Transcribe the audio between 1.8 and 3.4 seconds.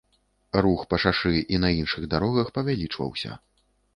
іншых дарогах павялічваўся.